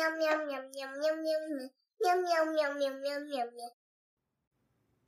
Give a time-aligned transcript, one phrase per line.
[0.00, 1.22] 喵喵喵喵喵喵
[1.98, 3.76] 喵喵喵喵喵喵喵。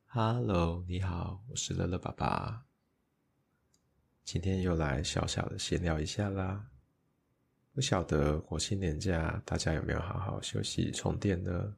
[0.09, 2.67] Hello，你好，我是乐乐爸爸。
[4.23, 6.69] 今天又来小小的闲聊一下啦。
[7.73, 11.75] 不晓得国庆连假大家有没有好好休息充电呢？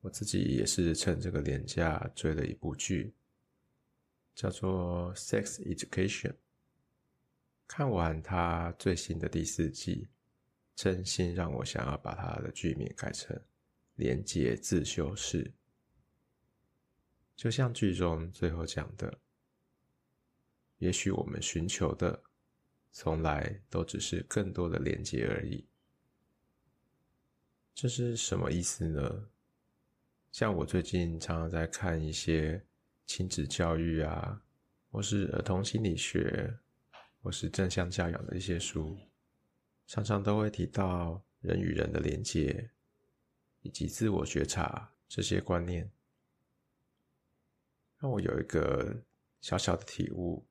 [0.00, 3.12] 我自己也是趁这个连假追了一部剧，
[4.36, 6.30] 叫做《Sex Education》。
[7.66, 10.06] 看完它最新的第四季，
[10.78, 13.36] 真心让我想要把它的剧名改成
[13.98, 15.52] “连接自修室”。
[17.34, 19.18] 就像剧中最后讲的，
[20.78, 22.22] 也许我们寻求的，
[22.92, 25.66] 从来都只是更多的连接而已。
[27.74, 29.28] 这是什么意思呢？
[30.30, 32.64] 像我最近常常在看一些
[33.04, 34.40] 亲子教育啊，
[34.92, 36.56] 或是儿童心理学，
[37.20, 38.96] 或是正向教养的一些书，
[39.88, 42.70] 常常都会提到人与人的连结，
[43.62, 45.90] 以及自我觉察这些观念，
[47.96, 49.02] 让我有一个
[49.40, 50.46] 小小的体悟：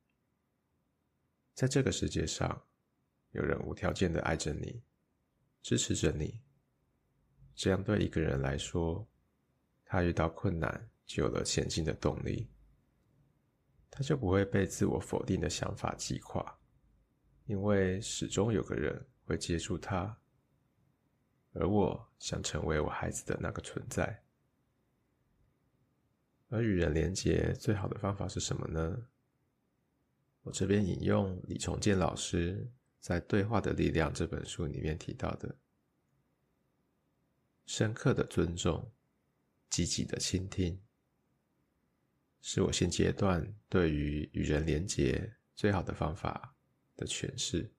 [1.54, 2.66] 在这个世界上，
[3.30, 4.82] 有人无条件的爱着你，
[5.62, 6.42] 支持着你，
[7.54, 9.08] 这样对一个人来说。
[9.86, 12.50] 他遇到困难就有了前进的动力，
[13.92, 16.60] 他就不会被自我否定的想法击垮，
[17.46, 20.20] 因为始终有个人会接触他，
[21.54, 24.24] 而我想成为我孩子的那个存在。
[26.50, 29.08] 而与人连结最好的方法是什么呢？
[30.42, 35.56] 我这边引用李崇建老师在《对话的力量》这本书里面提到的：
[37.66, 38.92] 深刻的尊重。
[39.70, 40.82] 积极的倾听，
[42.42, 46.56] 是我现阶段对于与人连结最好的方法
[46.96, 47.70] 的诠释。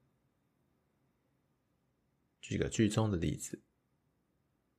[2.48, 3.60] 举个剧中的例子：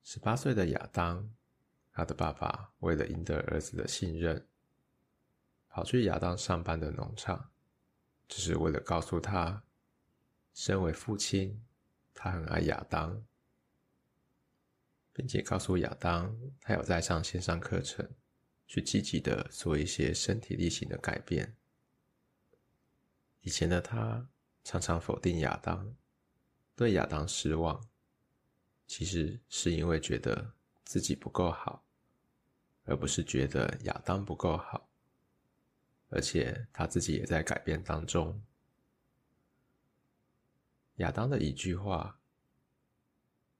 [0.02, 1.32] 十八岁的亚当，
[1.92, 4.48] 他的爸爸为了赢得儿子的信任，
[5.68, 7.52] 跑去亚当上班的农场，
[8.28, 9.64] 只是为了告诉他，
[10.52, 11.64] 身为父亲，
[12.16, 13.24] 他很爱亚当。
[15.14, 18.10] 并且告诉亚当，他有在上线上课程，
[18.66, 21.56] 去积极的做一些身体力行的改变。
[23.42, 24.28] 以前的他
[24.64, 25.96] 常常否定亚当，
[26.80, 27.86] 对亚当失望，
[28.88, 30.54] 其实是因为觉得
[30.86, 31.84] 自己不够好，
[32.86, 34.90] 而不是觉得亚当不够好。
[36.08, 38.42] 而且他自己也在改变当中。
[40.96, 42.18] 亚当的一句话，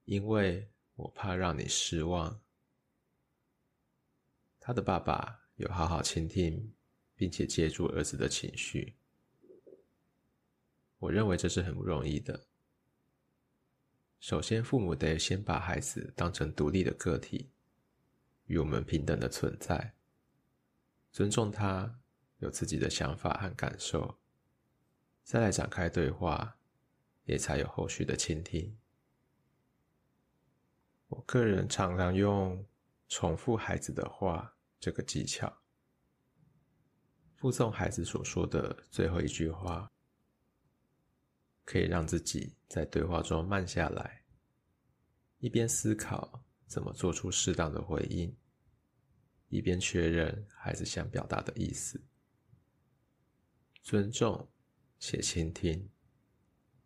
[0.06, 0.66] 因为。
[0.96, 2.42] 我怕让你失望。
[4.58, 6.74] 他的爸爸有好好倾听，
[7.16, 8.94] 并且接住儿子的情绪。
[10.98, 12.49] 我认为这是很不容易的。
[14.30, 17.50] 首先，父母得先把孩子当成独立的个体，
[18.44, 19.92] 与我们平等的存在，
[21.10, 21.98] 尊重他
[22.38, 24.20] 有自己的想法和感受，
[25.24, 26.56] 再来展开对话，
[27.24, 28.78] 也才有后续的倾听。
[31.08, 32.64] 我个人常常用
[33.08, 35.52] 重复孩子的话这个技巧，
[37.34, 39.90] 附送孩子所说的最后一句话，
[41.64, 44.19] 可以让自己在对话中慢下来，
[45.40, 48.34] 一边思考怎么做出适当的回应，
[49.48, 52.00] 一边确认孩子想表达的意思，
[53.82, 54.48] 尊重
[54.98, 55.90] 且倾听，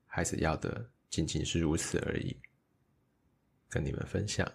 [0.07, 2.37] 孩子要的仅仅是如此而已。
[3.69, 4.51] 跟你们分享。